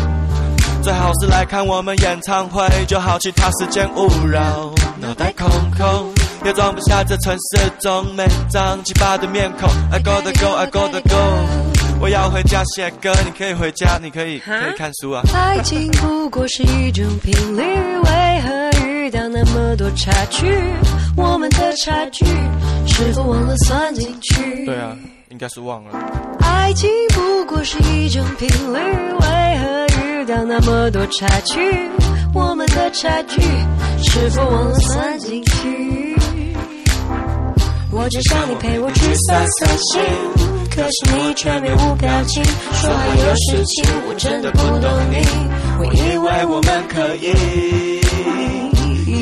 [0.83, 4.69] 最好是来看我们演唱会，就好其他时间勿扰。
[4.99, 6.13] 脑袋空空，
[6.43, 9.69] 也装不下这城市中每张奇葩的面孔。
[9.93, 11.99] I gotta go, I gotta go.
[12.01, 15.23] 我要回家写歌，你可以回家，你可以可以看书啊。
[15.33, 20.53] 爱情不过是一种频率，为何遇到那么多差距？
[21.15, 22.25] 我们的差距
[22.87, 24.65] 是否忘了算进去？
[24.65, 24.95] 对啊，
[25.29, 25.91] 应该是忘了。
[26.41, 31.59] 爱情不过是一种频率，为何遇到那么多差距？
[32.33, 33.41] 我们的差距
[34.01, 36.15] 是否忘了算进去？
[37.91, 40.01] 我只想你陪我去散散心。
[40.75, 45.17] 可是你却面无表情，说还有事情，我真的不懂你。
[45.77, 47.92] 我以为我们可以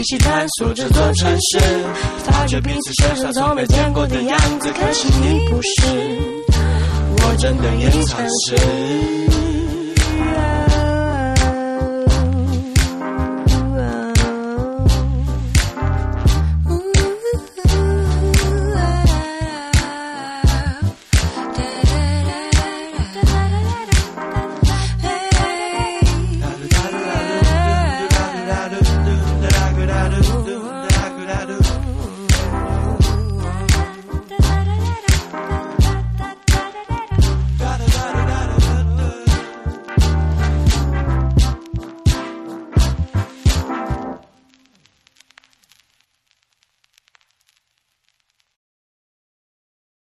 [0.02, 1.60] 一起探索这座城市，
[2.26, 4.68] 发觉彼此身上从没见过的样子。
[4.74, 5.84] 可惜你不是，
[7.18, 9.31] 我真的也尝试。